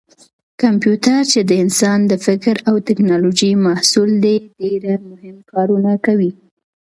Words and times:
کمپیوټر 0.61 1.19
چې 1.31 1.39
د 1.49 1.51
انسان 1.63 1.99
د 2.11 2.13
فکر 2.25 2.55
او 2.69 2.75
ټېکنالوجۍ 2.87 3.51
محصول 3.67 4.09
دی 4.23 4.35
ډېر 4.59 4.81
مهم 5.11 5.37
کارونه 5.51 5.91
کوي. 6.05 6.31